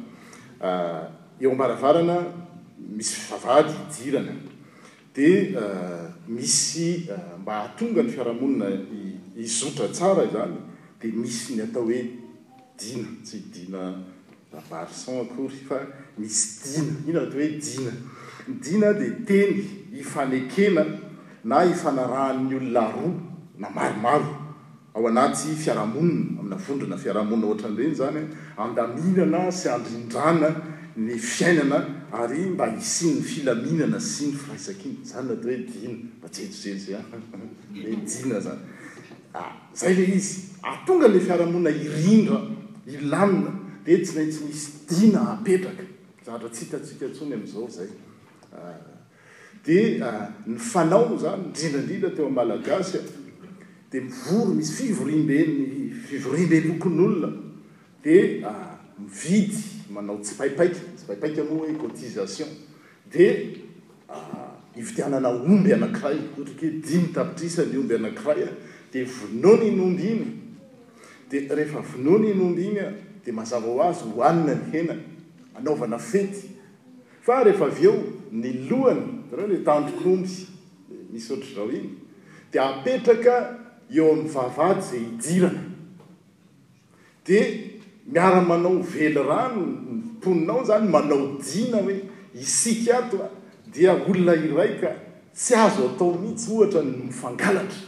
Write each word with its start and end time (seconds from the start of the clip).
eo 1.41 1.52
ambaravarana 1.52 2.17
misy 2.95 3.16
ffavady 3.28 3.75
idirana 4.00 4.51
Euh, 5.18 6.08
misy 6.28 7.06
euh, 7.10 7.16
mba 7.42 7.54
hahatonga 7.54 8.02
ny 8.04 8.10
fiarahamonina 8.10 8.66
izotra 9.36 9.88
tsara 9.90 10.26
zany 10.32 10.56
dia 11.02 11.12
misy 11.12 11.56
ny 11.58 11.64
atao 11.66 11.84
hoe 11.84 12.00
diana 12.80 13.08
tsy 13.24 13.38
diana 13.52 13.94
abarson 14.58 15.20
akory 15.26 15.58
fa 15.68 15.81
misy 16.18 16.64
diana 16.64 16.92
ina 17.08 17.22
ata 17.22 17.36
hoe 17.36 17.48
diana 17.48 17.92
y 18.48 18.52
diana 18.64 18.94
dia 18.94 19.26
teny 19.28 19.62
hifanekena 19.98 20.86
na 21.44 21.59
hifanarahan'ny 21.64 22.56
olona 22.56 22.90
roa 22.92 23.12
na 23.59 23.70
maromaro 23.70 24.38
ao 24.96 25.08
anaty 25.08 25.56
fiarahamonina 25.59 26.40
amina 26.40 26.56
avondrina 26.56 26.98
fiarahamonina 26.98 27.48
ohatranyireny 27.52 27.96
zany 28.00 28.22
andamiinana 28.58 29.52
sy 29.52 29.68
andrindrana 29.75 30.56
ny 30.96 31.20
fiainana 31.20 32.00
ary 32.12 32.50
mba 32.50 32.76
isiny 32.78 33.22
filaminana 33.22 34.00
siny 34.00 34.34
firaizakiny 34.38 34.98
zany 35.06 35.28
la 35.30 35.36
t 35.36 35.42
hodina 35.56 35.94
mba 36.20 36.30
esatongale 36.38 36.95
ah. 39.34 39.70
ah, 40.64 40.68
ah, 40.68 40.78
farana 41.20 41.70
irindra 41.70 42.42
ilaina 42.88 43.52
de 43.86 43.98
tsi 43.98 44.16
naitsy 44.16 44.44
misy 44.44 44.68
dina 44.90 45.20
apetraka 45.38 45.84
trattsnyamzaozayd 46.26 47.94
yfnao 49.66 51.16
zany 51.18 51.44
drinadrina 51.56 52.09
teo 52.09 52.28
alaasyde 52.42 53.00
mivory 53.94 54.53
misy 54.56 54.73
fivorimbeny 54.73 55.70
fivorimbe 56.09 56.58
pokon'olona 56.62 57.30
de 58.03 58.14
mividy 59.03 59.62
manao 59.92 60.18
tsipaipaika 60.20 60.80
fa 61.07 61.13
ipaika 61.13 61.44
moa 61.44 61.57
hoe 61.66 61.73
cotisation 61.73 62.47
ah, 62.49 63.11
de 63.11 63.57
ivitianana 64.77 65.30
omby 65.30 65.73
anankiray 65.73 66.17
ohatry 66.17 66.55
kaho 66.59 66.71
diny 66.88 67.07
tapitrisany 67.13 67.77
omby 67.77 67.95
anakiray 67.95 68.44
a 68.44 68.49
de 68.94 69.03
vononyinomby 69.03 70.11
iny 70.11 70.25
de 71.29 71.47
rehefa 71.55 71.81
vonony 71.81 72.31
inomby 72.31 72.66
inya 72.66 72.94
de 73.25 73.31
mazava 73.31 73.67
ho 73.67 73.81
azy 73.83 74.03
hohanina 74.16 74.55
ny 74.55 74.72
hena 74.72 74.95
anaovana 75.55 75.97
fety 75.97 76.45
fa 77.22 77.44
rehefa 77.44 77.66
avyeo 77.66 77.95
ny 78.31 78.67
lohany 78.69 79.13
zarale 79.31 79.57
tando 79.57 79.91
lony 80.06 80.47
misy 81.13 81.34
otra 81.34 81.56
zao 81.56 81.72
iny 81.72 81.90
dia 82.51 82.63
apetraka 82.69 83.59
eo 83.95 84.11
amin'ny 84.11 84.29
vavady 84.29 84.81
zay 84.81 85.00
idirana 85.00 85.61
de 87.25 87.71
miara 88.11 88.41
manao 88.41 88.81
vely 88.83 89.16
rano 89.16 89.61
myponinao 89.88 90.63
zany 90.67 90.89
manao 90.89 91.38
diana 91.39 91.77
hoe 91.81 92.01
isikata 92.35 93.29
dia 93.73 93.94
olona 93.94 94.35
irai 94.35 94.79
ka 94.81 94.91
tsy 95.33 95.55
azo 95.55 95.88
atao 95.89 96.13
mihitsy 96.19 96.51
ohatra 96.51 96.81
n 96.83 96.91
mifangalatra 97.07 97.79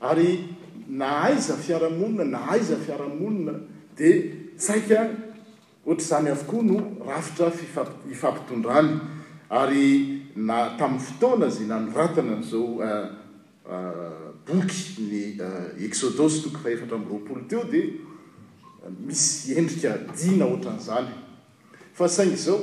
ary 0.00 0.56
na 0.88 1.22
aiza 1.22 1.56
fiaramonina 1.56 2.24
na 2.24 2.48
aiza 2.50 2.76
fiarahamonina 2.76 3.52
dia 3.96 4.22
tsaik 4.58 4.90
ohatr'zamy 5.86 6.28
avokoa 6.30 6.62
no 6.62 6.76
rafitra 7.08 7.48
ifampitondrany 8.12 9.00
ary 9.50 10.21
na 10.36 10.70
tamin'ny 10.78 11.00
fotoana 11.00 11.48
zay 11.50 11.66
na 11.66 11.78
noratana 11.80 12.36
nzao 12.38 12.64
uh, 12.80 13.06
uh, 13.68 14.28
boky 14.46 15.02
ny 15.10 15.42
uh, 15.42 15.84
exodosy 15.84 16.42
toko 16.44 16.58
faefatra 16.64 16.96
roapolo 16.98 17.42
teo 17.48 17.64
dia 17.64 17.84
misy 19.06 19.52
endrika 19.60 19.92
diana 20.16 20.46
oatran'izany 20.48 21.08
fa 21.92 22.08
saingy 22.08 22.36
zao 22.36 22.58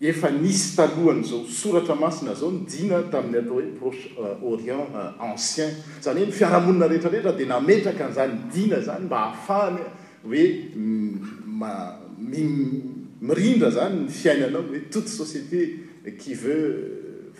efa 0.00 0.30
nisy 0.30 0.76
talohany 0.76 1.24
zao 1.24 1.44
soratra 1.48 1.96
masina 1.96 2.34
zao 2.34 2.50
ny 2.52 2.66
diana 2.68 3.00
tamin'ny 3.12 3.40
atao 3.40 3.58
hoe 3.58 3.74
proche 3.78 4.12
orient 4.52 4.92
ancien 5.32 5.72
zany 6.04 6.20
hoe 6.20 6.26
ny 6.28 6.32
fiarahamonina 6.36 6.88
rehetrarehetra 6.92 7.32
dia 7.32 7.46
nametraka 7.54 8.08
n'izany 8.10 8.36
diana 8.52 8.82
zany 8.84 9.06
mba 9.08 9.18
hahafahany 9.20 9.80
hoe 10.24 10.44
mmirindra 10.76 13.70
zany 13.70 14.00
ny 14.02 14.08
fiainanao 14.22 14.62
hoe 14.72 14.78
tote 14.92 15.08
société 15.08 15.88
qveux 16.18 17.32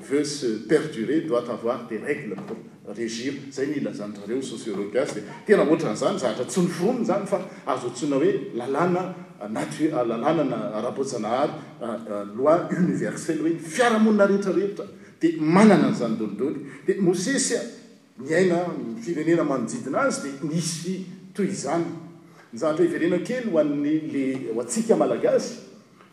veux 0.00 0.24
se 0.24 0.46
perdurer 0.68 1.22
doit 1.22 1.48
avoir 1.50 1.86
des 1.88 1.98
règles 1.98 2.34
pour 2.34 2.56
régir 2.94 3.34
zay 3.50 3.66
nila 3.68 3.92
zantrareo 3.92 4.40
sociologe 4.42 4.96
azy 4.96 5.20
di 5.20 5.22
tena 5.46 5.62
ohatran'izany 5.64 6.18
zahatra 6.18 6.44
tsony 6.48 6.68
fironina 6.68 7.04
zany 7.04 7.26
fa 7.28 7.38
azo 7.66 7.88
antsona 7.90 8.16
hoe 8.16 8.30
lalàna 8.56 9.02
natlalànana 9.50 10.72
arapozanahary 10.78 11.52
euh, 11.82 11.96
euh, 12.10 12.24
loi 12.36 12.56
universelle 12.78 13.42
hoe 13.44 13.52
n 13.54 13.58
fiarahamonina 13.58 14.26
rehetrarehetra 14.26 14.84
dia 15.20 15.40
manana 15.40 15.88
nyizany 15.90 16.16
dolidoly 16.18 16.60
dia 16.86 16.96
mosesya 17.00 17.60
ni 18.18 18.34
aina 18.34 18.62
fivenera 19.00 19.44
manodidina 19.44 20.06
azy 20.08 20.32
dia 20.32 20.48
misy 20.50 20.98
toy 21.34 21.48
zany 21.50 21.86
ny 22.52 22.56
zaatra 22.56 22.84
ho 22.84 22.88
hiverena 22.88 23.20
kely 23.24 23.48
hoannyle 23.52 24.24
ho 24.54 24.60
antsiaka 24.64 24.96
malagasy 24.96 25.66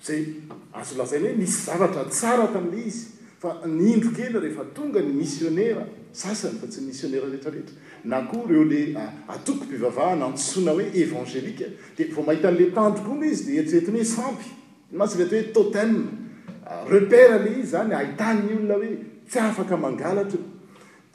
zay 0.03 0.25
azo 0.73 0.97
lazainy 0.97 1.27
hoe 1.29 1.35
misy 1.37 1.65
zavatra 1.65 2.05
tsara 2.05 2.47
tam'le 2.51 2.77
izy 2.85 3.07
fa 3.39 3.61
nindrokela 3.65 4.39
rehefa 4.39 4.63
tonga 4.73 4.99
ny 5.01 5.11
missionnaira 5.13 5.87
sasany 6.11 6.57
fa 6.59 6.67
tsy 6.67 6.81
ny 6.81 6.85
missionaira 6.87 7.27
rehetrarehetra 7.29 7.73
na 8.05 8.21
koha 8.27 8.47
reo 8.51 8.63
le 8.63 8.95
ah, 8.97 9.11
atoko 9.33 9.63
mpivavahanaansoina 9.65 10.71
hoe 10.71 10.91
évangelike 10.93 11.65
dia 11.97 12.07
vo 12.13 12.21
mahitan'la 12.23 12.71
tandroko 12.73 13.13
no 13.15 13.25
izy 13.25 13.55
de 13.55 13.61
etoetiny 13.63 13.97
hoe 13.97 14.05
sampy 14.05 14.47
n 14.91 14.95
matsy 14.97 15.17
ve 15.17 15.25
ta 15.29 15.35
hoe 15.37 15.53
totele 15.53 15.99
ah, 16.67 16.83
repert 16.89 17.41
le 17.45 17.59
izy 17.59 17.71
zany 17.71 17.93
ahitanny 17.95 18.51
olona 18.55 18.75
hoe 18.75 18.91
tsy 19.29 19.39
afaka 19.39 19.77
mangalatra 19.77 20.39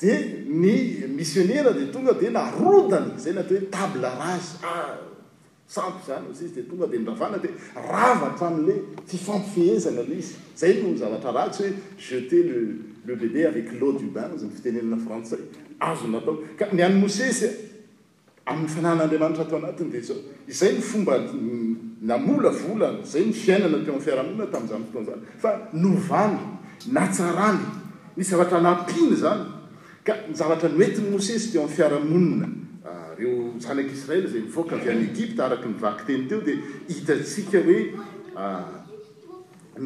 dia 0.00 0.16
ny 0.48 1.04
missionaira 1.12 1.72
dea 1.76 1.88
tonga 1.92 2.12
di 2.16 2.30
narodany 2.32 3.14
zay 3.20 3.32
na 3.36 3.40
ata 3.44 3.54
hoe 3.54 3.70
table 3.70 4.08
ragy 4.08 4.64
ah 4.64 5.19
ampyzany 5.78 6.24
izdetonga 6.32 6.86
d 6.86 6.98
nravna 6.98 7.38
di 7.38 7.48
avatra 7.76 8.46
am'le 8.46 8.74
ffampifehezana 9.06 10.02
nizy 10.08 10.34
zay 10.56 10.74
n 10.82 10.96
zavatra 10.98 11.30
ratsy 11.30 11.62
oe 11.62 11.74
jete 11.98 12.38
le 13.06 13.14
bebe 13.14 13.46
avecla 13.46 13.78
dubinz 13.78 14.42
nfitenenafrantsay 14.42 15.38
azoa 15.78 16.22
ny 16.72 16.82
any 16.82 16.96
mosesy 16.98 17.46
amn'ny 18.46 18.68
fanahn'andriamanitra 18.68 19.44
ato 19.46 19.56
anatiny 19.56 19.90
de 19.90 20.00
zao 20.00 20.16
izay 20.48 20.72
ny 20.74 20.80
fomba 20.82 21.16
namolavolana 22.02 23.04
zay 23.06 23.24
ny 23.24 23.32
fainana 23.32 23.78
te 23.84 23.90
ami' 23.90 24.00
fiarahmonina 24.04 24.46
tami'zany 24.50 24.82
fotoazany 24.90 25.22
fa 25.38 25.70
novany 25.72 26.38
natsarany 26.90 27.60
nis 28.16 28.28
zavatra 28.28 28.60
napiny 28.60 29.14
zany 29.16 29.46
ka 30.02 30.14
nzavatra 30.30 30.68
noetiny 30.68 31.10
mosesy 31.14 31.52
te 31.52 31.62
amfiaramonina 31.62 32.50
Ah, 32.92 33.14
reo 33.14 33.54
sanak'israely 33.62 34.26
zay 34.32 34.40
mivoaka 34.46 34.74
avy 34.80 34.88
an'y 34.90 35.04
egypta 35.14 35.42
araky 35.46 35.68
nivaky 35.72 36.02
teny 36.08 36.24
teo 36.30 36.38
dia 36.46 36.56
hitatsika 36.94 37.58
hoe 37.66 37.80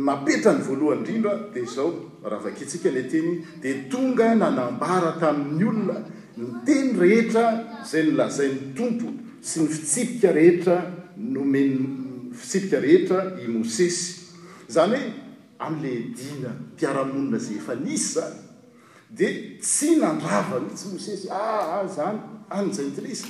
mapetra 0.06 0.50
ah, 0.52 0.56
ny 0.58 0.62
voalohany 0.68 0.98
indrindra 1.02 1.32
dia 1.52 1.68
zao 1.74 1.90
ravakentsika 2.32 2.88
ny 2.94 3.02
teny 3.12 3.28
dia 3.62 3.74
tonga 3.92 4.28
nanambara 4.42 5.10
tamin'ny 5.20 5.64
olona 5.72 5.96
ny 6.40 6.46
teny 6.66 6.96
rehetra 7.02 7.44
zay 7.90 8.06
nylazay 8.08 8.48
'ny 8.54 8.72
tompo 8.78 9.08
sy 9.50 9.56
ny 9.60 9.66
fitsipika 9.74 10.32
rehetra 10.38 10.76
nomen 11.20 11.70
fitsipika 12.32 12.80
rehetra 12.86 13.18
i 13.44 13.44
mosesy 13.52 14.32
zany 14.76 14.96
hoe 15.02 15.12
am'la 15.66 15.92
diana 16.16 16.50
mpiaramonina 16.72 17.36
zay 17.46 17.56
efa 17.60 17.74
nisy 17.84 18.08
zany 18.16 18.32
dia 19.16 19.28
tsy 19.60 19.98
nandrava 20.00 20.56
i 20.66 20.72
tsy 20.74 20.86
mosesy 20.92 21.28
aa 21.28 21.84
ah, 21.84 21.84
zany 21.96 22.33
anzatlz 22.50 23.24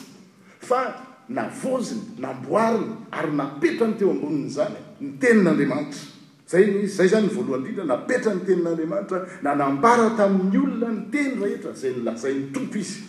a 0.71 0.97
navoziny 1.29 2.01
namboarina 2.19 2.97
ary 3.11 3.33
napetra 3.33 3.87
ny 3.87 3.95
teo 3.99 4.11
amboniny 4.11 4.51
zany 4.51 4.77
ny 5.01 5.13
tenin'andriamanitra 5.19 6.07
zay 6.51 6.65
izzay 6.85 7.09
zany 7.09 7.27
nvolnia 7.29 7.85
napetra 7.85 8.35
ntenin'adamatra 8.35 9.21
nanambara 9.43 10.11
tamin'nyolona 10.17 10.89
ny 10.89 11.11
teny 11.13 11.41
rehetra 11.41 11.73
zay 11.81 11.93
nlazay 11.99 12.35
'ny 12.35 12.51
tompo 12.53 12.79
izy 12.79 13.03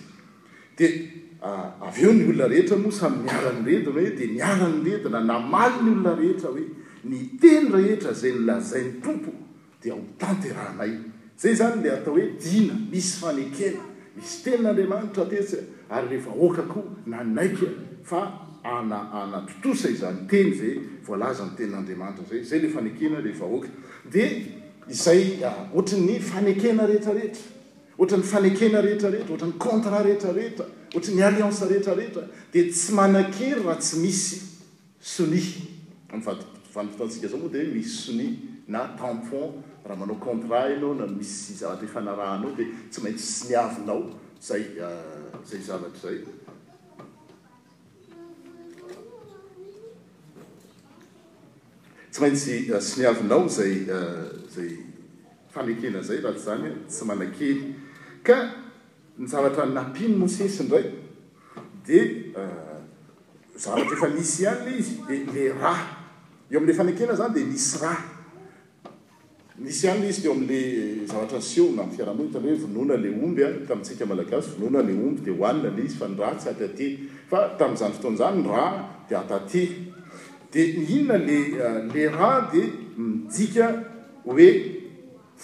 daeo 0.77 2.13
ny 2.13 2.23
olona 2.29 2.47
rehetramoa 2.53 2.91
samnyaranyreina 2.99 3.89
oe 3.99 4.09
d 4.17 4.27
niaranyreina 4.35 5.19
namaly 5.31 5.75
ny 5.83 5.91
olona 5.93 6.15
rehetra 6.19 6.49
hoe 6.55 6.63
ny 7.09 7.17
teny 7.41 7.69
rehetra 7.75 8.13
zay 8.13 8.31
nylazay 8.31 8.83
'ny 8.87 9.01
tompo 9.03 9.31
dia 9.83 9.93
otanterahanay 9.95 10.93
zay 11.41 11.55
zany 11.59 11.83
le 11.83 11.89
atao 11.97 12.13
hoe 12.17 12.27
dina 12.43 12.73
misy 12.91 13.13
fanekela 13.21 13.83
misy 14.15 14.43
tenin'andriamanitra 14.43 15.25
tesy 15.29 15.74
ary 15.89 16.07
reh 16.17 16.21
vahoakako 16.25 16.83
na 17.05 17.23
naiky 17.23 17.65
fa 18.03 18.31
ana 18.63 18.99
anatotosa 19.11 19.89
izanyteny 19.89 20.53
zay 20.59 20.79
volaza 21.07 21.45
nytenin'andriamanitra 21.45 22.25
zay 22.29 22.43
zay 22.43 22.59
le 22.59 22.69
fanekena 22.69 23.19
le 23.21 23.31
vahoaka 23.31 23.67
dea 24.11 24.29
izay 24.89 25.43
ah, 25.43 25.69
oatra'ny 25.75 26.19
fanekena 26.21 26.87
rehetrarehetra 26.87 27.41
oatran'ny 27.99 28.25
fanekena 28.25 28.81
rehetrarehtra 28.81 29.33
oatran'ny 29.35 29.57
contrat 29.59 30.05
rehetrarehetra 30.05 30.65
oatran'ny 30.95 31.21
allianse 31.23 31.67
rehetrarehetra 31.69 32.23
dia 32.53 32.71
tsy 32.71 32.91
manakery 32.93 33.61
raha 33.63 33.79
tsy 33.79 33.95
misy 34.01 34.41
soni 35.01 35.43
amvavanipotantsika 36.09 37.27
zao 37.27 37.39
moa 37.39 37.49
di 37.53 37.69
misy 37.77 37.95
soni 38.01 38.27
na 38.67 38.87
tampon 38.97 39.61
raha 39.85 39.99
manao 39.99 40.17
contrat 40.17 40.71
anao 40.71 40.93
na 40.93 41.05
misy 41.05 41.53
zavatra 41.53 41.85
ifanarahnao 41.87 42.55
dia 42.57 42.65
tsy 42.91 43.01
maintsy 43.03 43.25
siniavinao 43.33 44.09
zay 44.45 44.77
ah, 44.79 45.41
zay 45.41 45.57
zavatra 45.65 45.97
zay 46.05 46.17
tsy 52.13 52.17
maintsy 52.21 52.53
ah, 52.69 52.77
sy 52.81 53.01
nyavinao 53.01 53.49
zay 53.49 53.89
ah, 53.89 54.29
zay 54.45 54.69
fanekena 55.49 56.05
zay 56.05 56.21
raty 56.21 56.37
zany 56.45 56.69
a 56.69 56.77
tsy 56.85 57.01
manakely 57.09 57.73
ka 58.21 58.37
ny 59.17 59.25
zavatra 59.25 59.65
nampiny 59.65 60.13
mosesy 60.13 60.61
indray 60.61 60.93
dia 61.81 62.05
zavatra 63.57 63.97
efa 63.97 64.13
misy 64.13 64.45
hanye 64.45 64.77
izy 64.77 65.01
la 65.09 65.45
raha 65.57 65.85
eo 66.53 66.61
am'le 66.61 66.73
fanekena 66.77 67.17
zany 67.17 67.33
di 67.41 67.49
misy 67.49 67.81
raha 67.81 68.14
misy 69.59 69.87
anyle 69.87 70.09
izy 70.09 70.21
deo 70.23 70.31
am'le 70.35 71.05
zavatra 71.07 71.37
nyseona 71.39 71.83
amy 71.83 71.95
fiarahamontalhoe 71.95 72.55
vononala 72.63 73.09
oby 73.23 73.41
ataitsikaaaasale 73.43 74.23
bydhinal 74.25 74.89
iz 75.85 75.93
fa 75.99 76.05
ra 76.19 76.29
tsy 76.35 76.47
ata'zany 77.55 77.93
fotonzany 77.95 78.39
radaadinonale 78.51 81.39
euh, 81.55 82.07
ra 82.19 82.31
dia 82.51 82.65
midika 82.97 83.67
hoe 84.27 84.47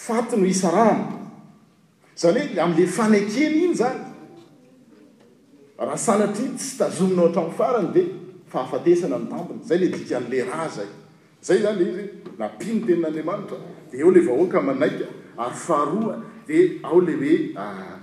fatny 0.04 0.48
isarany 0.52 1.02
zany 2.22 2.40
hoe 2.52 2.60
a'le 2.68 2.84
fanaeny 2.84 3.52
iny 3.64 3.74
zanyahaar 3.80 6.28
tsy 6.36 6.46
tazominao 6.78 7.28
atrayfarany 7.32 7.88
diafahafaeana 7.96 9.16
ny 9.22 9.26
tampiny 9.32 9.60
zay 9.68 9.78
le 9.80 9.88
dika 9.88 10.16
le 10.28 10.40
ra 10.44 10.68
zay 10.68 10.88
zay 11.40 11.58
zanyleiy 11.64 12.06
napiny 12.38 12.80
tenin'andriamanitra 12.86 13.71
d 13.92 14.02
ao 14.02 14.10
le 14.10 14.20
vahoaka 14.20 14.60
manaika 14.60 15.06
ary 15.36 15.54
faharoa 15.54 16.24
di 16.46 16.80
ao 16.82 16.98
le 17.00 17.12
hoe 17.12 17.52
ah, 17.56 17.98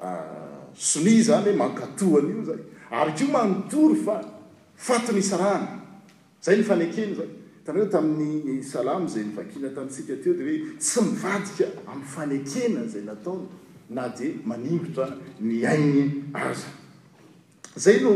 ah, 0.02 0.69
soni 0.76 1.19
zany 1.23 1.52
h 1.52 1.57
mankatohany 1.59 2.33
io 2.38 2.45
zay 2.47 2.61
ary 2.90 3.12
ko 3.12 3.25
manotory 3.33 3.97
fa 4.05 4.23
fatony 4.76 5.19
isarana 5.19 5.78
zay 6.43 6.57
nyfanekena 6.57 7.14
zay 7.17 7.28
tanho 7.67 7.85
tamin'ny 7.90 8.62
salamy 8.62 9.09
zay 9.09 9.25
nivakina 9.25 9.69
tamitsika 9.75 10.14
teo 10.23 10.35
de 10.35 10.43
hoe 10.45 10.76
tsy 10.78 11.00
mivadika 11.00 11.64
ami'y 11.90 12.07
fanekena 12.07 12.87
zay 12.87 13.02
nataony 13.02 13.47
na 13.90 14.09
dea 14.09 14.33
manimgotra 14.47 15.17
ny 15.40 15.67
ainy 15.67 16.25
aza 16.35 16.71
zay 17.76 18.00
no 18.00 18.14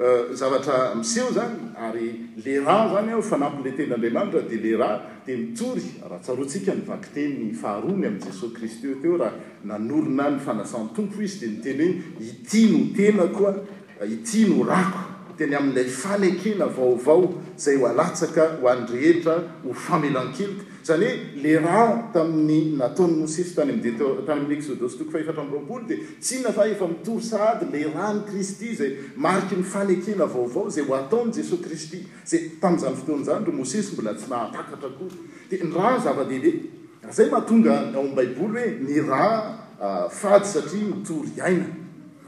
Euh, 0.00 0.32
zavatra 0.32 0.94
miseho 0.96 1.28
zany 1.30 1.74
ary 1.76 2.20
lerah 2.42 2.88
zany 2.88 3.12
aho 3.12 3.20
fanampin'la 3.20 3.76
tenyandriamanitra 3.76 4.40
dia 4.48 4.56
le 4.58 4.72
rah 4.76 4.96
de 5.26 5.36
mitsory 5.36 5.84
raha 6.08 6.18
tsaroantsika 6.24 6.72
nivakyteny 6.72 7.52
faharoany 7.52 8.06
amin'ni 8.06 8.24
jesosy 8.24 8.54
kristy 8.56 8.86
eo 8.94 9.00
teo 9.02 9.18
raha 9.20 9.36
nanolona 9.64 10.30
ny 10.32 10.40
fanasany 10.40 10.88
tompo 10.96 11.20
izy 11.20 11.50
dia 11.60 11.76
noteny 11.76 11.98
hoe 12.16 12.24
hitiano 12.30 12.78
ntena 12.86 13.28
koa 13.36 13.52
hitiano 14.08 14.64
rako 14.64 15.09
yamin'lay 15.48 15.84
fanekena 15.84 16.66
vaovao 16.76 17.24
zay 17.58 17.76
hoalatsaka 17.76 18.46
ho 18.62 18.68
anrehetra 18.68 19.34
ho 19.64 19.72
famelaankelika 19.74 20.64
zany 20.84 21.04
hoe 21.08 21.16
le 21.42 21.58
rah 21.60 22.12
tamin'ny 22.12 22.76
nataony 22.78 23.16
mosesy 23.22 23.54
tanyamdtany 23.56 24.28
ami'ny 24.32 24.52
exodosy 24.58 24.98
tokofaefatra 24.98 25.44
roapolo 25.52 25.84
dia 25.88 25.98
sy 26.20 26.40
nafa 26.44 26.64
efa 26.72 26.88
mitory 26.88 27.22
saady 27.22 27.70
le 27.72 27.84
rany 27.94 28.20
kristy 28.30 28.74
zay 28.74 28.96
mariky 29.16 29.56
ny 29.56 29.62
fanekena 29.62 30.26
vaovao 30.26 30.68
zay 30.70 30.84
o 30.88 30.94
ataony 30.94 31.32
jesosy 31.38 31.62
kristy 31.64 32.04
zay 32.26 32.50
tam'zany 32.60 32.96
fotoanazany 32.96 33.46
re 33.46 33.52
mosesy 33.52 33.92
mbola 33.96 34.14
tsy 34.14 34.28
nahatakatra 34.30 34.88
ko 34.98 35.08
d 35.50 35.56
n 35.64 35.72
rahzava-dehile 35.72 36.52
zay 37.10 37.30
mahatonga 37.30 37.94
abaibl 37.96 38.40
hoe 38.40 38.64
ny 38.80 38.96
ra 39.08 39.24
ah, 39.80 40.08
fady 40.08 40.44
satria 40.44 40.88
hotory 40.92 41.34
aina 41.42 41.66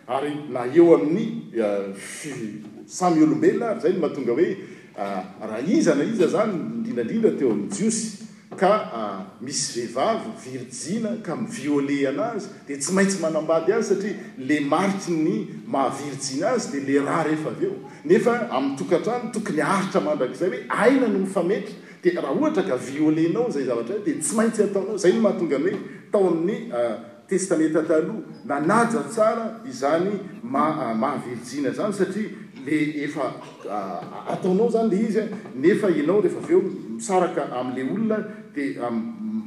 ary 0.06 0.32
na 0.52 0.64
eo 0.76 0.94
amin'ny 0.98 1.24
ah, 1.60 2.71
samy 2.92 3.22
olombelona 3.22 3.68
ay 3.68 3.80
zay 3.80 3.92
no 3.92 4.00
mahatonga 4.00 4.32
hoe 4.32 4.56
ah, 4.98 5.24
raha 5.40 5.60
iza 5.66 5.94
na 5.94 6.04
iza 6.04 6.26
zany 6.26 6.52
ndrindrandrindra 6.52 7.30
teo 7.38 7.50
ami'y 7.52 7.70
jiosy 7.70 8.18
ka 8.56 8.68
ah, 8.94 9.24
misy 9.40 9.80
rehvava 9.80 10.32
virijina 10.44 11.16
ka 11.24 11.34
viole 11.36 11.98
anazy 12.08 12.46
di 12.66 12.76
tsy 12.76 12.92
maintsy 12.92 13.18
manambady 13.22 13.72
azy 13.72 13.88
satria 13.94 14.12
le 14.38 14.60
maritry 14.60 15.14
ny 15.14 15.48
mahavirijina 15.66 16.48
azy 16.54 16.66
di 16.72 16.80
le 16.92 16.98
raha 17.00 17.22
rehefa 17.24 17.48
av 17.50 17.64
eo 17.64 17.76
nefa 18.04 18.34
ami'ny 18.50 18.76
tokatrano 18.78 19.32
tokony 19.32 19.62
aritra 19.62 20.00
mandrak'izay 20.00 20.48
hoe 20.50 20.62
aina 20.68 21.08
noho 21.08 21.24
nyfametry 21.24 21.74
dia 22.02 22.20
raha 22.20 22.34
ohatra 22.36 22.62
ka 22.68 22.76
violenao 22.76 23.48
zay 23.50 23.64
zavatra 23.64 24.04
di 24.04 24.14
tsy 24.20 24.36
maintsy 24.36 24.62
ataonao 24.68 24.96
zay 24.98 25.12
no 25.16 25.20
mahatonga 25.24 25.58
ny 25.64 25.70
hoe 25.70 25.82
tao 26.12 26.28
amin'ny 26.28 26.58
ah, 26.76 26.98
testamenta 27.28 27.80
taloha 27.88 28.20
manaja 28.48 29.00
tsara 29.08 29.60
izany 29.70 30.12
mahavirijiana 30.44 31.72
zany 31.76 31.92
satria 31.94 32.30
leataonao 32.66 34.66
ah, 34.66 34.70
zany 34.70 34.88
le 34.90 34.96
izy 34.96 35.20
nefa 35.56 35.88
inao 35.90 36.20
rehefa 36.20 36.44
aveo 36.44 36.62
misaraka 36.94 37.52
amle 37.60 37.82
olona 37.92 38.18
di 38.54 38.62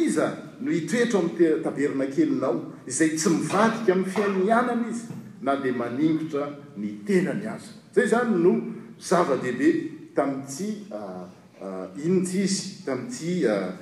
iza 0.05 0.27
no 0.61 0.71
hitoetro 0.73 1.19
amin'n 1.21 1.61
tabernakelinao 1.63 2.73
izay 2.89 3.13
tsy 3.15 3.29
mivadika 3.35 3.93
amin'ny 3.93 4.13
fiainnyanana 4.15 4.89
izy 4.89 5.16
na 5.41 5.55
di 5.55 5.71
maningotra 5.71 6.51
ny 6.77 7.03
tenany 7.05 7.45
azy 7.45 7.69
zay 7.93 8.07
zany 8.07 8.37
no 8.41 8.61
zava-deibe 8.99 10.13
tami'ty 10.15 10.87
ah, 10.91 11.27
ah, 11.61 11.89
iny 12.03 12.25
ty 12.25 12.41
izy 12.43 12.83
tamity 12.85 13.45
ah, 13.45 13.73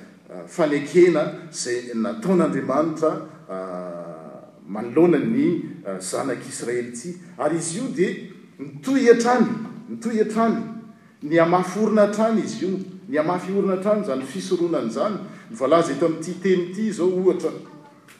fanekena 0.46 1.48
zay 1.52 1.92
nataon'andriamanitra 1.94 3.28
manolona 4.68 5.18
ny 5.18 5.80
zanak'israely 6.00 6.92
ty 6.92 7.16
ary 7.38 7.56
izy 7.56 7.78
io 7.80 7.88
dia 7.88 8.10
mitoatrany 8.58 9.48
itoatrany 9.96 10.58
ny 11.22 11.38
amafyorina 11.40 12.10
trany 12.12 12.42
izy 12.44 12.64
io 12.66 12.76
ny 13.08 13.16
amafyorina 13.18 13.80
trany 13.80 14.04
zany 14.04 14.22
fisoronany 14.24 14.90
zany 14.90 15.16
mvolaza 15.50 15.92
eto 15.92 16.06
ami'ty 16.06 16.36
teny 16.42 16.72
ty 16.76 16.92
zao 16.92 17.08
ohatra 17.16 17.50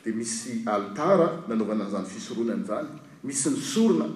di 0.05 0.13
misy 0.13 0.63
altar 0.65 1.45
nanovana 1.49 1.85
anzany 1.85 2.07
fisoronany 2.07 2.65
zany 2.65 3.05
misy 3.25 3.51
ny 3.51 3.61
sorona 3.61 4.07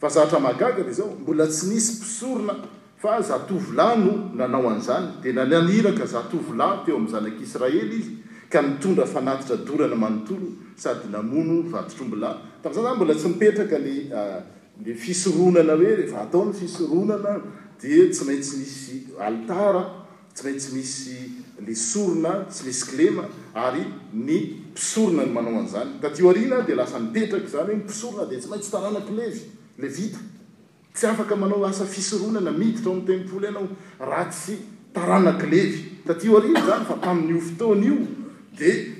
fa 0.00 0.08
zatra 0.10 0.38
magaga 0.40 0.82
di 0.82 0.92
zao 0.92 1.16
mbola 1.20 1.46
tsy 1.46 1.66
misy 1.66 1.92
mpisorona 1.96 2.54
fa 2.96 3.22
zatovolay 3.22 3.98
no 3.98 4.30
nanao 4.34 4.68
an'izany 4.70 5.20
dia 5.22 5.32
nananiraka 5.32 6.06
zatovola 6.06 6.82
teo 6.86 6.96
amin'ny 6.96 7.12
zanak'israely 7.12 7.98
izy 7.98 8.12
ka 8.50 8.62
mitondra 8.62 9.06
fanatitra 9.06 9.56
dorana 9.56 9.94
manontolo 9.94 10.48
sady 10.76 11.08
namono 11.10 11.62
vatotra 11.70 12.04
ombolay 12.04 12.34
tam'izay 12.62 12.82
zany 12.82 12.96
mbola 12.96 13.14
tsy 13.14 13.28
mipetraka 13.28 13.76
l 13.76 13.86
le 13.86 14.92
ah, 14.92 14.96
fisoronana 14.96 15.72
hoe 15.76 15.92
efa 16.04 16.20
ataony 16.26 16.52
fisoronana 16.52 17.40
dia 17.80 18.08
tsy 18.10 18.24
maintsy 18.24 18.56
misy 18.58 18.94
altara 19.20 19.97
tsy 20.38 20.46
maintsy 20.46 20.70
misy 20.74 21.18
lesorona 21.66 22.32
sy 22.52 22.64
misy 22.66 22.96
lema 22.98 23.24
ary 23.54 23.82
ny 24.12 24.36
pisoronany 24.74 25.32
manao 25.34 25.58
anzany 25.58 25.90
tao 26.00 26.30
aina 26.30 26.62
de 26.66 26.74
lasa 26.74 26.98
mietrak 26.98 27.48
zanyenod 27.48 27.90
aiteenfaaitd 28.22 28.72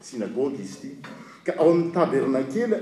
snaog 0.00 0.52
izyty 0.60 0.86
ka 1.44 1.52
ao 1.58 1.70
amin'y 1.72 1.92
tabernakely 1.92 2.74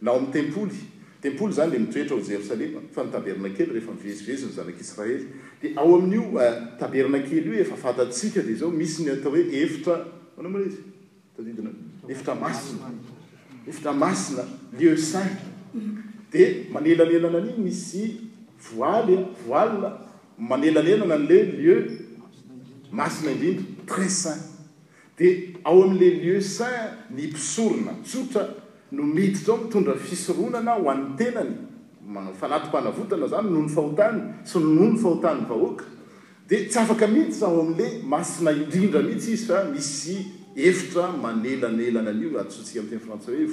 na 0.00 0.10
ao 0.10 0.16
amin'ny 0.16 0.32
tempoly 0.32 0.74
tempoly 1.22 1.52
zany 1.54 1.72
le 1.72 1.78
mitoetra 1.78 2.16
o 2.16 2.20
jerosalema 2.20 2.80
fa 2.92 3.04
ny 3.04 3.10
tabernakely 3.12 3.72
rehefa 3.72 3.92
mivezivezyzanak'israely 3.94 5.26
di 5.62 5.72
ao 5.76 5.94
amin'io 5.98 6.42
eh, 6.42 6.54
tabernakely 6.78 7.46
ioe 7.48 7.60
efafantasika 7.60 8.42
di 8.42 8.54
zao 8.56 8.70
misy 8.70 9.02
ny 9.04 9.10
atao 9.10 9.30
hoe 9.32 9.50
eftraaietra 9.62 12.34
maaeftra 12.40 13.92
masina 13.94 14.44
lieu 14.78 14.96
saint 14.98 15.38
dia 16.32 16.48
manelanelana 16.72 17.38
aniny 17.38 17.58
misy 17.64 18.06
oaly 18.78 19.16
voala 19.46 19.90
manelanelana 20.38 21.16
n'le 21.18 21.42
lieu 21.42 21.82
masina 22.92 23.30
indriny 23.30 23.60
très 23.86 24.08
saint 24.12 24.49
aoale 25.62 26.08
lieusn 26.16 26.96
ny 27.14 27.26
pisorona 27.34 27.92
tstra 28.04 28.42
no 28.92 29.02
miditrao 29.06 29.56
mitondra 29.64 29.94
fisoronana 30.00 30.72
hoatenany 30.80 31.56
fanay-anatana 32.40 33.26
zanynohony 33.28 33.68
fahotany 33.70 34.20
sy 34.48 34.56
noho 34.64 34.86
ny 34.90 34.96
fhotanhad 34.98 35.50
tsyaf 36.50 36.90
dita 36.96 37.46
aoale 37.46 37.86
asina 38.18 38.50
idrindra 38.56 39.00
mihitsy 39.02 39.28
izy 39.32 39.42
fa 39.48 39.60
misy 39.70 40.16
eraeleln 40.56 41.78
aika 41.80 42.00
am'tenfantsayoe 42.80 43.48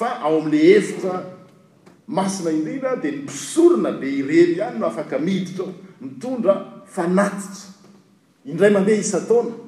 ao 0.00 0.38
ale 0.42 0.60
erasrndra 0.76 2.92
de 3.02 3.08
nisorona 3.18 3.90
be 3.92 4.08
iey 4.22 4.52
anyo 4.68 4.84
afk 4.86 5.12
ditraomitondra 5.20 6.54
itra 6.84 7.26
idray 8.44 8.72
andehitoa 8.76 9.63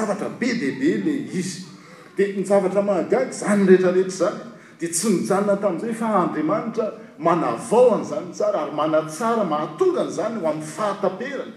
zavtra 0.00 0.28
be 0.40 0.48
deibele 0.62 1.14
izyd 1.42 2.40
nzavatra 2.40 2.82
mahaa 2.82 3.26
zany 3.42 3.66
retrarehetra 3.68 4.16
zany 4.16 4.36
di 4.80 4.88
tsy 4.88 5.08
nijanona 5.10 5.52
atam'zayfaadriamaitra 5.58 6.86
manavaoanzanytsara 7.18 8.62
ary 8.62 8.72
mana 8.72 9.02
tsara 9.02 9.44
mahatongany 9.44 10.10
zany 10.10 10.40
o 10.44 10.48
ami'ny 10.48 10.62
fahataperany 10.64 11.52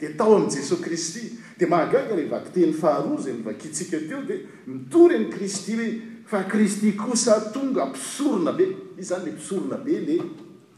de 0.00 0.14
tao 0.16 0.34
am 0.36 0.48
jesos 0.50 0.80
kristy 0.80 1.32
di 1.58 1.66
mahagaga 1.66 2.14
le 2.16 2.26
vakiten'ny 2.28 2.72
faharorzay 2.72 3.40
vakitsika 3.44 3.98
teo 4.08 4.22
de 4.22 4.40
mitory 4.66 5.14
any 5.16 5.28
kristy 5.30 5.74
oe 5.76 5.90
faristy 6.26 6.92
kosa 6.94 7.50
tonga 7.52 7.86
pisorona 7.92 8.52
be 8.52 8.66
iy 8.98 9.02
zanyle 9.02 9.34
isorona 9.38 9.76
be 9.76 10.00
le 10.00 10.18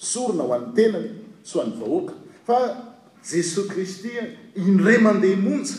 sorona 0.00 0.42
ho 0.44 0.52
antenany 0.56 1.10
soan'nyahoakaajesos 1.52 3.66
kristy 3.72 4.12
indray 4.56 4.96
mandeha 5.06 5.48
onja 5.56 5.76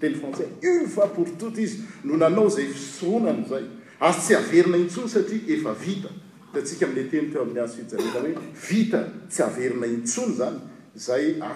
tefrançays 0.00 0.52
une 0.62 0.86
fois 0.94 1.08
pour 1.14 1.26
tout 1.38 1.58
izy 1.58 1.78
no 2.04 2.16
nanao 2.16 2.48
zay 2.48 2.66
fisoronany 2.68 3.42
zay 3.48 3.64
a 4.00 4.12
tsy 4.12 4.34
averina 4.34 4.76
intsony 4.76 5.08
satia 5.08 5.38
evit 5.54 6.02
tik 6.66 6.84
le 6.94 7.02
teny 7.10 7.26
teo 7.32 7.42
ain'ny 7.42 7.60
azo 7.64 7.74
fijaretoit 7.84 8.94
tsy 9.30 9.40
averina 9.42 9.86
intsony 9.86 10.34
zany 10.36 10.58
zay 10.96 11.34
ah, 11.40 11.54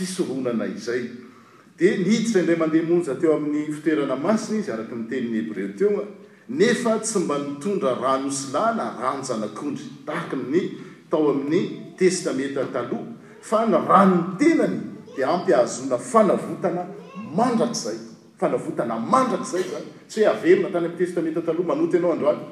isoronana 0.00 0.66
izaydizay 0.66 2.38
indray 2.38 2.58
mandehaonja 2.62 3.14
teo 3.22 3.32
amin'ny 3.38 3.62
ftoenaainy 3.78 4.58
izy 4.58 4.70
arak 4.74 4.90
nyteni'nyhebre 4.98 5.62
teonea 5.78 6.96
tsy 7.06 7.18
mba 7.24 7.34
nitondra 7.46 7.90
ranolana 8.02 8.86
ranojanakondry 9.02 9.84
tainny 10.06 10.62
tao 11.10 11.30
amin'ny 11.34 11.96
testamenta 11.98 12.64
taloha 12.70 13.10
fa 13.42 13.66
ny 13.66 13.74
ranony 13.76 14.38
tenany 14.38 14.78
di 15.14 15.22
ampiazona 15.26 15.98
fanavotana 15.98 16.86
mandrakzay 17.34 17.96
fanaotana 18.40 18.96
mandrakzay 18.96 19.64
zany 19.74 19.86
syhoe 20.08 20.28
averina 20.34 20.70
tany 20.74 20.86
amtestamentataloha 20.92 21.68
manota 21.74 21.96
ianao 21.98 22.14
andrand 22.14 22.42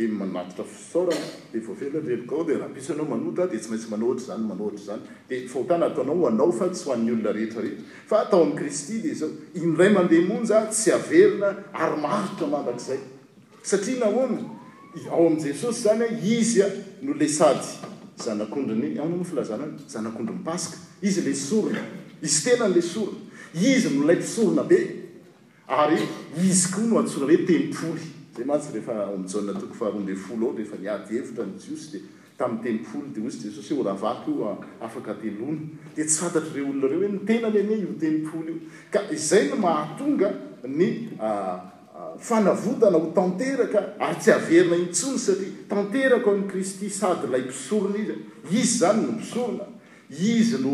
aaitra 0.00 1.72
a 1.96 2.00
dellkderahisnao 2.08 3.08
anoa 3.16 3.48
de 3.50 3.58
tsy 3.62 3.70
maitsy 3.72 3.88
manatzanyanazany 3.94 5.02
dhotnaataonaoanaofa 5.52 6.66
tsy 6.74 6.84
hoan'y 6.90 7.10
olona 7.16 7.32
rehetraeheta 7.38 8.06
fa 8.12 8.18
tao 8.30 8.40
am'y 8.46 8.60
risty 8.68 8.96
de 9.06 9.12
zao 9.24 9.30
indray 9.64 9.90
mande 9.98 10.16
mony 10.30 10.46
zan 10.52 10.66
tsy 10.76 10.90
averina 11.00 11.48
ary 11.84 11.96
maritra 12.06 12.46
mandrakzay 12.54 13.00
satia 13.72 13.98
nao 14.04 14.28
ao 15.10 15.26
am'jesosy 15.26 15.82
zany 15.82 16.06
izya 16.38 16.66
no 17.02 17.14
le 17.14 17.28
sady 17.28 17.66
zanak'ondrony 18.18 18.98
anan 18.98 19.24
filazana 19.24 19.64
zanakondronmpaska 19.88 20.76
izy 21.02 21.20
la 21.28 21.34
sorona 21.34 21.80
izy 22.22 22.44
tena 22.50 22.68
n'la 22.68 22.82
sorona 22.82 23.12
izy 23.54 23.88
no 23.98 24.06
lay 24.06 24.22
sorona 24.22 24.62
be 24.62 24.78
ary 25.68 25.98
izy 26.48 26.70
koa 26.74 26.84
no 26.86 26.98
atsorna 26.98 27.26
hoe 27.32 27.42
tempoly 27.46 28.02
zay 28.34 28.44
mahtsy 28.44 28.72
rehefajanatokofaharonefolo 28.74 30.54
aefa 30.58 30.76
niayhevitra 30.76 31.46
nyjios 31.46 31.90
di 31.92 31.98
tamin'ny 32.36 32.62
tempoly 32.62 33.12
dia 33.14 33.24
osy 33.28 33.38
jesaosy 33.46 33.74
o 33.74 33.82
ravak 33.82 34.26
i 34.28 34.32
afaka 34.84 35.14
telona 35.14 35.60
di 35.96 36.04
tsatatra 36.04 36.52
reo 36.54 36.66
olonareo 36.70 36.98
hoe 36.98 37.08
no 37.12 37.18
tenaly 37.26 37.62
n 37.62 37.70
iotempoly 37.78 38.52
io 38.52 38.60
ka 38.90 39.00
izay 39.14 39.48
no 39.48 39.56
mahatonga 39.56 40.28
ny 40.66 41.08
fanavotana 42.18 42.98
ho 42.98 43.12
tanteraka 43.14 43.94
ary 44.00 44.16
tsy 44.18 44.30
averina 44.30 44.76
intsony 44.76 45.18
satria 45.18 45.52
tanteraka 45.68 46.30
o 46.30 46.34
min'ny 46.34 46.48
kristy 46.50 46.90
sady 46.90 47.26
ilay 47.26 47.42
mpisorona 47.42 47.94
izy 48.50 48.58
izy 48.60 48.78
zany 48.78 49.02
no 49.02 49.12
mpisorona 49.12 49.64
izy 50.28 50.56
no 50.58 50.72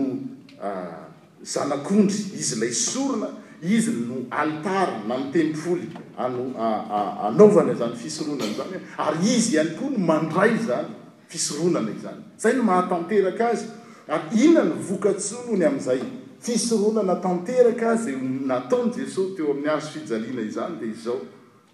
ah, 0.62 1.06
zanak'ondry 1.42 2.22
izy 2.40 2.60
lay 2.60 2.72
sorona 2.72 3.28
izy 3.62 3.90
no 3.90 4.16
alitar 4.30 5.06
na 5.06 5.16
ny 5.18 5.32
tempoly 5.32 5.88
ano 6.18 6.50
ah, 6.58 6.82
ah, 6.90 7.28
anaovana 7.28 7.74
zany 7.74 7.96
fisoronana 7.96 8.52
zany 8.58 8.76
ary 8.98 9.18
izy 9.36 9.54
ihany 9.56 9.76
koa 9.78 9.90
no 9.90 9.98
mandray 9.98 10.54
zany 10.68 10.90
fisoronana 11.28 11.90
izany 11.90 12.20
zay 12.38 12.52
no 12.56 12.62
mahatanteraka 12.62 13.44
azy 13.52 13.64
ary 14.08 14.42
inona 14.44 14.64
ny 14.74 14.82
vokatsonony 14.88 15.64
amin'izay 15.66 16.02
fisoronana 16.40 17.14
tanteraka 17.16 17.90
azy 17.90 18.16
nataony 18.46 18.92
jesosy 18.96 19.35
teo 19.37 19.51
amin'ny 19.53 19.68
azo 19.77 19.90
fijaliana 19.94 20.42
izany 20.51 20.77
dea 20.81 20.88
izao 20.94 21.18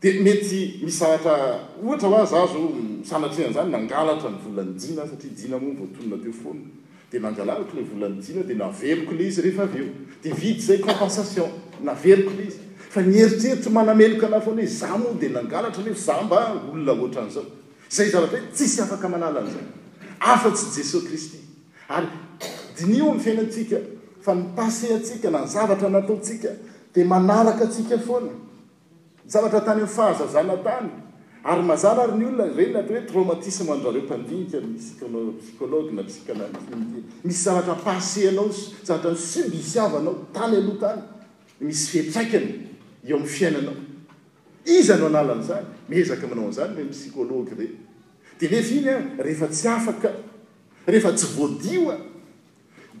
dia 0.00 0.22
mety 0.22 0.80
misy 0.84 0.90
zaratra 0.98 1.58
ohatra 1.84 2.08
hoa 2.08 2.24
za 2.24 2.30
zao 2.46 2.72
misanatra 3.00 3.44
han'zany 3.44 3.70
nangalatra 3.70 4.30
ny 4.30 4.36
volanydiana 4.44 5.06
satria 5.10 5.32
dina 5.36 5.58
moavoatonina 5.58 6.16
teo 6.22 6.32
fonna 6.32 6.70
dia 7.10 7.20
nangalalako 7.20 7.76
ila 7.76 7.82
volanjiana 7.92 8.42
dia 8.46 8.56
naveloko 8.56 9.12
ley 9.16 9.26
izy 9.28 9.40
rehefa 9.42 9.62
aveo 9.62 9.88
dia 10.22 10.34
vity 10.34 10.60
zay 10.60 10.78
compensation 10.78 11.50
naveloko 11.82 12.30
ley 12.38 12.46
izy 12.46 12.58
fa 12.90 13.02
niheritrheritry 13.02 13.70
manameloka 13.70 14.28
na 14.28 14.40
foana 14.40 14.62
hoe 14.62 14.66
za 14.70 14.96
moa 14.98 15.14
dia 15.20 15.28
nangalatra 15.28 15.82
lef 15.84 15.98
za 16.06 16.22
mba 16.22 16.52
olona 16.72 16.92
oatra 16.92 17.22
an'izao 17.22 17.44
izay 17.90 18.08
zavatra 18.10 18.38
hoe 18.38 18.52
tsisy 18.54 18.80
afaka 18.82 19.08
manala 19.08 19.40
an'izay 19.40 19.66
afa-tsy 20.20 20.66
jesosy 20.80 21.06
kristy 21.06 21.38
ary 21.88 22.06
dinio 22.78 23.04
amin'ny 23.10 23.20
fiainatsika 23.24 23.78
fa 24.20 24.34
ny 24.34 24.44
pase 24.56 24.94
atsika 24.94 25.30
na 25.30 25.42
nzavatra 25.44 25.88
nataotsika 25.90 26.48
dia 26.94 27.04
manaraka 27.04 27.64
atsika 27.64 27.98
foana 27.98 28.30
zavatra 29.28 29.60
tany 29.60 29.86
fahazazana 29.86 30.56
tany 30.56 30.88
ary 31.44 31.62
mazara 31.62 32.02
ary 32.04 32.18
ny 32.18 32.24
olonaren 32.30 32.72
nahata 32.74 32.94
hoe 32.94 33.02
traomatis 33.08 33.58
androareompndniaso 33.62 34.60
na 35.92 36.02
misy 37.26 37.42
zavatrapahseanao 37.44 38.50
s 38.52 38.58
zavtra 38.88 39.10
nsubi 39.12 39.60
syavanao 39.72 40.14
tany 40.32 40.56
aloha 40.56 40.80
tany 40.84 41.00
misy 41.60 42.02
ftaikany 42.10 42.48
eoa'aia 43.08 44.94
anoaalanzanyezk 44.94 46.22
manao 46.32 46.52
zanypsolog 46.58 47.48
endeiny 48.44 50.04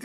d 0.00 0.04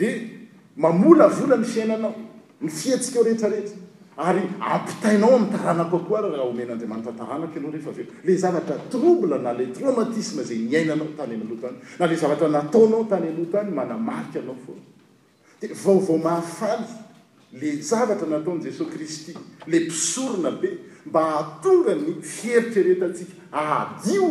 mamola 0.76 1.28
vla 1.28 1.56
ny 1.56 1.64
fiainanao 1.72 2.14
ny 2.60 2.68
fiatsikao 2.78 3.22
rehetrarehetra 3.22 3.78
ary 4.16 4.42
ampitainao 4.62 5.34
amin'taranako 5.34 5.98
koa 6.06 6.20
raraha 6.22 6.44
homen'andriamanitra 6.46 7.12
taranako 7.18 7.58
anao 7.58 7.72
rehefa 7.74 7.90
av 7.90 7.98
eo 7.98 8.06
le 8.24 8.36
zavatra 8.38 8.76
trouble 8.90 9.38
na 9.42 9.52
lay 9.52 9.72
traomatisma 9.74 10.42
zay 10.46 10.58
miainanao 10.58 11.08
tany 11.18 11.34
am'lotany 11.34 11.74
na 11.98 12.06
la 12.06 12.14
zavatra 12.14 12.48
nataonao 12.48 13.04
tany 13.10 13.26
anotany 13.34 13.72
manamarika 13.74 14.38
anao 14.40 14.54
foa 14.64 14.76
dia 15.60 15.74
vaovao 15.74 16.18
mahafaly 16.18 16.86
le 17.60 17.70
zavatra 17.82 18.28
nataon' 18.30 18.62
jesos 18.62 18.86
kristy 18.88 19.34
le 19.66 19.78
mpisorona 19.86 20.50
be 20.62 20.78
mba 21.06 21.20
hatonga 21.30 21.94
ny 21.94 22.22
fieritre 22.22 22.82
rehetratsika 22.86 23.32
adio 23.50 24.30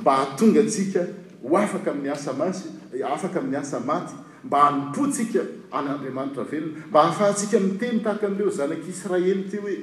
mba 0.00 0.16
hahatongatsika 0.16 1.06
hoafaka 1.42 1.90
aminy 1.90 2.10
asamas 2.12 2.64
eh, 2.94 3.06
afaka 3.12 3.38
amin'ny 3.40 3.56
asa 3.58 3.80
maty 3.80 4.14
mba 4.44 4.58
hanompotsika 4.64 5.40
anandriamanitra 5.70 6.44
velona 6.44 6.86
mba 6.90 7.00
hahafahatsika 7.02 7.60
miteny 7.60 7.98
tahaka 8.04 8.26
an'reo 8.26 8.50
zanak'israely 8.58 9.42
ty 9.50 9.56
hoe 9.56 9.76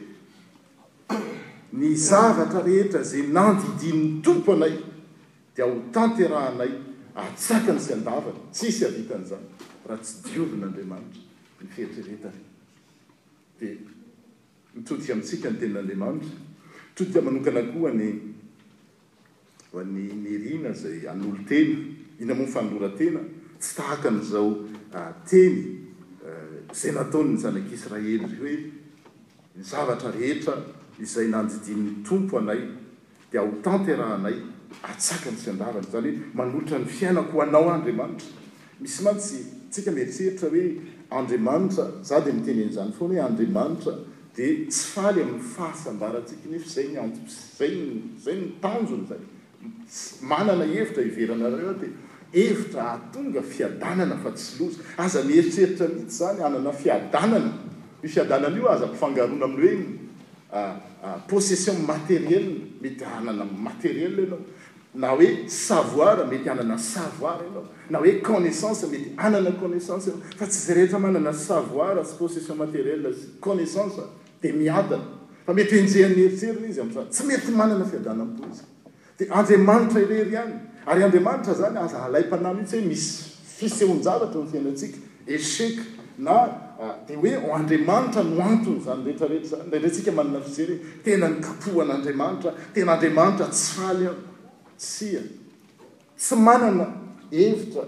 ny 1.78 1.88
zavatra 1.96 2.62
rehetra 2.66 3.04
za 3.04 3.18
nandidiny 3.18 4.22
tompo 4.22 4.54
anay 4.54 4.74
dia 5.56 5.66
ho 5.66 5.76
tanterahanay 5.92 6.72
atsakany 7.16 7.80
sy 7.80 7.94
andava 7.98 8.32
sisy 8.52 8.86
avitan'zany 8.90 9.44
raha 9.88 10.02
tsy 10.02 10.14
diovin'andriamanitra 10.24 11.22
nyferitrereta 11.64 12.28
r 12.28 12.42
dia 13.60 13.76
mitotika 14.76 15.14
amintsika 15.14 15.50
ny 15.52 15.58
tenin'andriamanitra 15.60 16.32
itotika 16.94 17.22
manonkana 17.22 17.62
koany 17.72 18.35
ny 19.84 20.14
mrina 20.14 20.72
zay 20.74 21.06
anoloteny 21.10 21.96
inamofanoratena 22.20 23.20
tsy 23.60 23.74
tahakanzaoenyzay 23.78 24.76
ah, 24.96 25.36
eh, 26.84 26.94
nataony 26.94 27.38
zanakisraely 27.44 28.20
oe 28.44 28.58
zavatr 29.72 30.12
rehetra 30.20 30.56
izay 31.02 31.28
naniiny 31.28 31.96
tompo 32.10 32.38
anay 32.42 32.60
di 33.32 33.38
hotanteranay 33.38 34.36
atsakany 34.92 35.38
sy 35.38 35.52
davany 35.60 35.88
zany 35.92 36.08
oe 36.08 36.14
manolotra 36.34 36.80
ny 36.80 36.86
fiainakoanaoandamanitraisyatsyika 36.98 39.92
iritseritra 40.02 40.50
oe 40.54 40.66
admanitra 41.20 41.86
zade 42.10 42.32
mitenenzany 42.38 42.92
fony 43.00 43.16
hoe 43.16 43.24
andrimanitra 43.28 43.94
de 44.36 44.46
tsy 44.70 44.84
faly 44.96 45.20
amin'ny 45.24 45.44
fahaabaratsikanyefzay 45.56 46.88
nyanzayzay 46.96 47.74
ny 48.42 48.48
tanjonyzay 48.64 49.24
aana 50.38 50.54
heitraieana 50.74 51.50
detra 52.32 52.82
atonga 52.96 53.42
fiadanana 53.54 54.16
fa 54.24 54.32
tsylozaza 54.38 55.20
miheritseritra 55.30 55.88
miity 55.94 56.12
zany 56.20 56.40
anna 56.48 56.72
fadanana 56.82 57.52
ifadaio 58.08 58.66
azapifangaona 58.76 59.46
ain' 59.46 59.54
hoenypossession 59.58 61.76
ah, 61.76 61.80
ah, 61.94 62.00
aeriel 62.10 62.48
metyaiel 62.82 64.20
aaona 65.00 65.14
oe 65.16 65.30
so 65.50 65.86
mety 66.32 66.50
aasoi 66.50 67.28
anaona 69.26 69.50
oe 69.64 69.70
aissane 70.42 70.42
mety 70.42 70.46
aaian 70.46 70.46
fa 70.46 70.46
tsy 70.52 70.60
zaehetraaaasosy 70.68 72.40
posseioerielzaisan 72.52 73.90
d 74.42 74.44
miadna 74.62 74.98
fa 75.46 75.52
mety 75.60 75.76
jemiheritserita 75.94 76.66
izy 76.72 76.82
tsy 77.12 77.22
mety 77.30 77.50
ananafiadana 77.66 78.24
di 79.18 79.26
andriamanitra 79.30 80.00
irery 80.02 80.34
hany 80.36 80.54
ary 80.92 81.02
andriamanitra 81.08 81.54
zany 81.62 81.78
aza 81.86 82.00
halay 82.04 82.24
-panah 82.30 82.52
mihintsy 82.58 82.76
hoe 82.80 82.88
misy 82.90 83.24
fisehon-javatra 83.58 84.40
eo 84.40 84.44
nfiainratsika 84.50 84.98
echec 85.36 85.76
na 86.18 86.36
ah, 86.84 86.98
di 87.08 87.16
hoe 87.16 87.32
andriamanitra 87.60 88.22
no 88.24 88.42
antony 88.50 88.80
zany 88.86 89.02
rehetrarehetra 89.06 89.50
zany 89.50 89.72
laretsika 89.72 90.12
manana 90.12 90.42
fizere 90.48 90.76
tena 91.04 91.28
ny 91.30 91.38
kapohan'andriamanitra 91.48 92.52
tena 92.74 92.92
andriamanitra 92.96 93.48
tsy 93.56 93.82
aly 93.90 94.06
aho 94.08 94.16
sya 94.78 95.22
tsy 96.18 96.36
manana 96.48 96.86
hevitra 97.32 97.84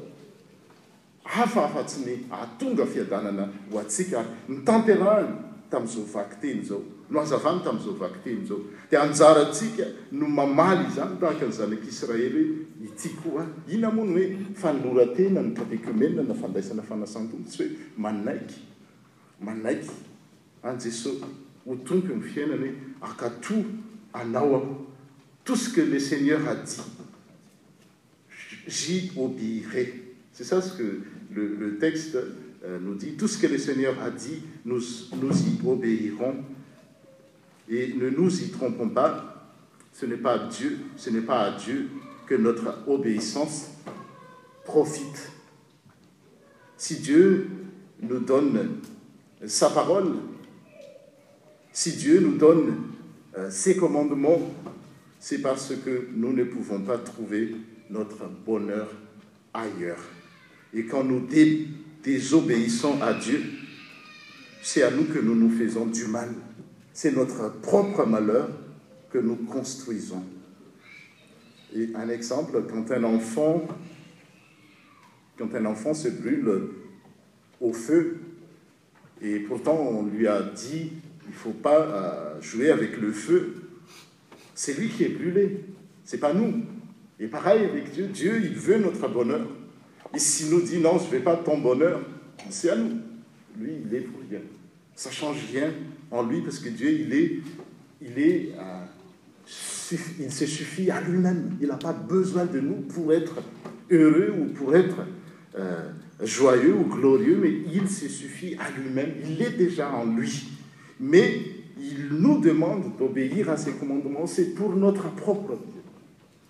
afahafatsi 1.43 1.97
ny 2.05 2.13
aatonga 2.39 2.85
fiadanana 2.85 3.43
ho 3.71 3.79
atsika 3.79 4.17
ary 4.19 4.29
ny 4.49 4.63
tampirahny 4.69 5.33
tamin'izao 5.71 6.05
vaky 6.15 6.35
teny 6.41 6.61
zao 6.69 6.81
no 7.09 7.19
hazavany 7.19 7.63
tam'izao 7.63 7.93
vaky 7.95 8.19
teny 8.23 8.45
zao 8.47 8.57
de 8.91 8.97
anjaraatsika 8.97 9.85
no 10.11 10.27
mamaly 10.27 10.87
zany 10.95 11.19
tahaky 11.19 11.45
anzanak'israel 11.45 12.33
hoe 12.33 12.47
itiko 12.85 13.39
a 13.39 13.45
ina 13.71 13.91
moa 13.91 14.05
ny 14.05 14.13
hoe 14.13 14.53
faniloratena 14.55 15.41
nytapicumea 15.41 16.23
na 16.27 16.33
fandaisana 16.33 16.83
fanasantono 16.83 17.47
sy 17.49 17.63
hoe 17.63 17.69
manaiky 17.97 18.57
manaiky 19.39 19.95
anjesos 20.63 21.21
ho 21.67 21.75
tonpo 21.85 22.13
am 22.13 22.21
fiainany 22.21 22.67
hoe 22.67 22.75
akato 23.11 23.55
anao 24.13 24.55
aho 24.55 24.75
tosque 25.43 25.85
le 25.85 25.99
segneur 25.99 26.43
hadi 26.43 26.81
jy 28.67 29.11
obéiré 29.15 29.85
se 30.31 30.43
sasyque 30.43 30.83
le 31.35 31.71
texte 31.79 32.19
euh, 32.65 32.79
no 32.83 32.95
di 32.95 33.15
tosque 33.17 33.47
le 33.47 33.57
segneur 33.59 33.95
hadi 33.95 34.43
nozy 34.65 35.55
obéiron 35.65 36.56
ene 37.69 38.09
nous 38.11 38.41
y 38.43 38.49
trompons 38.49 38.89
pas 38.89 39.43
ce 39.93 40.05
'est 40.05 40.17
pasdieu 40.17 40.79
ce 40.95 41.09
n'est 41.09 41.21
pas 41.21 41.41
à 41.41 41.57
dieu 41.57 41.89
que 42.25 42.35
notre 42.35 42.87
obéissance 42.87 43.65
profite 44.63 45.31
si 46.77 46.99
dieu 46.99 47.49
nous 48.01 48.19
donne 48.19 48.57
euh, 49.41 49.47
sa 49.47 49.69
parole 49.69 50.13
si 51.73 51.93
dieu 51.93 52.21
nous 52.21 52.37
donne 52.37 52.75
euh, 53.37 53.49
ses 53.49 53.75
commandements 53.75 54.39
c'est 55.19 55.41
parce 55.41 55.73
que 55.83 56.07
nous 56.15 56.31
ne 56.31 56.43
pouvons 56.43 56.81
pas 56.81 56.97
trouver 56.97 57.55
notre 57.89 58.25
bonheur 58.45 58.87
ailleurs 59.53 60.03
et 60.73 60.85
quand 60.85 61.03
nous 61.03 61.27
désobéissons 62.03 63.01
à 63.01 63.13
dieu 63.13 63.41
c'est 64.61 64.83
à 64.83 64.91
nous 64.91 65.05
que 65.05 65.19
nous 65.19 65.35
nous 65.35 65.49
faisons 65.51 65.85
du 65.87 66.05
mal 66.07 66.29
c'est 66.97 67.11
notre 67.15 67.51
propre 67.61 68.07
malheur 68.07 68.49
que 69.11 69.19
nous 69.19 69.35
construisons 69.35 70.23
et 71.75 71.89
un 71.93 72.09
exemple 72.09 72.63
qan 72.65 72.77
n 72.81 73.19
quand 75.37 75.53
un 75.53 75.65
enfant 75.65 75.93
se 75.93 76.07
brûle 76.07 76.71
au 77.61 77.71
feu 77.71 78.17
et 79.21 79.37
pourtant 79.45 79.77
on 79.77 80.07
lui 80.09 80.27
a 80.27 80.41
dit 80.41 80.93
il 81.27 81.33
faut 81.35 81.51
pas 81.53 81.77
euh, 81.85 82.41
jouer 82.41 82.71
avec 82.71 82.97
le 82.99 83.11
feu 83.11 83.69
c'est 84.55 84.73
lui 84.75 84.89
qui 84.89 85.03
est 85.03 85.09
brûlé 85.13 85.65
c 86.03 86.15
n'est 86.17 86.19
pas 86.19 86.33
nous 86.33 86.65
il 87.19 87.25
est 87.25 87.29
pareil 87.29 87.63
avec 87.65 87.91
dieu 87.93 88.07
dieu 88.07 88.41
il 88.43 88.55
veut 88.57 88.79
notre 88.79 89.07
bonheur 89.07 89.45
et 90.15 90.19
si 90.19 90.49
nous 90.49 90.61
dit 90.61 90.79
non 90.79 90.97
je 90.97 91.03
fais 91.13 91.19
pas 91.21 91.35
ton 91.37 91.59
bonheur 91.61 92.01
penses 92.43 92.65
à 92.65 92.75
nous 92.75 92.97
lui 93.59 93.73
il 93.85 93.93
est 93.95 94.01
pour 94.01 94.19
rien 94.27 94.41
ça 94.95 95.11
change 95.11 95.45
rien 95.53 95.69
liparce 96.31 96.59
que 96.61 96.69
dieu 96.69 96.89
eil 96.89 97.43
euh, 98.01 98.85
se 99.45 100.45
suffie 100.45 100.89
à 100.91 101.01
lui-même 101.01 101.57
il 101.61 101.67
n'a 101.67 101.77
pas 101.77 101.93
besoin 101.93 102.45
de 102.45 102.59
nous 102.59 102.81
pour 102.81 103.13
être 103.13 103.35
heureux 103.91 104.33
ou 104.39 104.45
pour 104.51 104.75
être 104.75 104.97
euh, 105.57 105.89
joyeux 106.23 106.73
ou 106.75 106.85
glorieux 106.85 107.37
mais 107.37 107.51
il 107.73 107.87
se 107.89 108.07
suffie 108.07 108.55
à 108.55 108.69
lui-même 108.79 109.11
il 109.25 109.41
est 109.41 109.51
déjà 109.57 109.91
en 109.93 110.05
lui 110.05 110.49
mais 110.99 111.39
il 111.79 112.09
nous 112.19 112.39
demande 112.39 112.97
d'obéir 112.97 113.49
à 113.49 113.57
ces 113.57 113.71
commandements 113.73 114.27
c'est 114.27 114.53
pour 114.55 114.75
notre 114.75 115.09
propre 115.13 115.55
die 115.55 115.71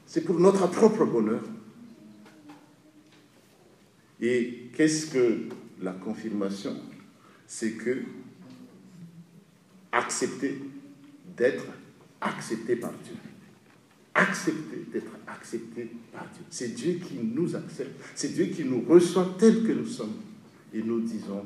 c'est 0.05 0.21
pour 0.21 0.39
notre 0.39 0.67
propre 0.69 1.05
bonheur 1.05 1.43
et 4.21 4.69
qu'est 4.73 4.87
ce 4.87 5.07
que 5.07 5.39
la 5.81 5.91
confirmation 5.91 6.75
c'est 7.45 7.71
que 7.71 7.99
accepté 9.97 10.59
d'être 11.35 11.65
accepté 12.21 12.75
par 12.75 12.91
dieu 12.91 13.15
accepté 14.13 14.85
d'être 14.93 15.11
accepté 15.27 15.89
par 16.11 16.23
dieu 16.33 16.43
c'est 16.49 16.69
dieu 16.73 16.93
qui 16.93 17.15
nous 17.15 17.55
accepte 17.55 17.99
c'est 18.15 18.33
dieu 18.33 18.45
qui 18.47 18.63
nous 18.63 18.81
reçoit 18.87 19.35
tel 19.39 19.63
que 19.65 19.71
nous 19.71 19.87
sommes 19.87 20.21
et 20.73 20.81
nous 20.81 21.01
disons 21.01 21.45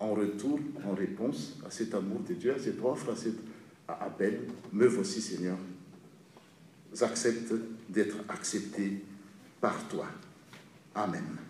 en 0.00 0.10
retour 0.14 0.58
en 0.86 0.94
réponse 0.94 1.58
à 1.66 1.70
cet 1.70 1.94
amour 1.94 2.20
de 2.28 2.34
dieu 2.34 2.54
à 2.54 2.58
cet 2.58 2.80
offre 2.82 3.12
à 3.12 3.16
cet 3.16 3.34
abel 3.88 4.42
me 4.72 4.86
voici 4.86 5.20
seigneur 5.20 5.56
j'accepte 6.96 7.52
d'être 7.88 8.16
accepté 8.28 9.04
par 9.60 9.86
toi 9.88 10.06
amen 10.94 11.47